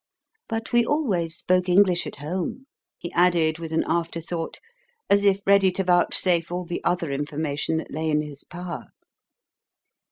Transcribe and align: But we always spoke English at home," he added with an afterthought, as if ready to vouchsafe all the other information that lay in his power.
But 0.49 0.71
we 0.73 0.83
always 0.83 1.37
spoke 1.37 1.69
English 1.69 2.07
at 2.07 2.15
home," 2.15 2.65
he 2.97 3.11
added 3.11 3.59
with 3.59 3.71
an 3.71 3.83
afterthought, 3.87 4.57
as 5.11 5.23
if 5.23 5.41
ready 5.45 5.71
to 5.73 5.83
vouchsafe 5.83 6.51
all 6.51 6.65
the 6.65 6.83
other 6.83 7.11
information 7.11 7.77
that 7.77 7.91
lay 7.93 8.09
in 8.09 8.21
his 8.21 8.43
power. 8.43 8.87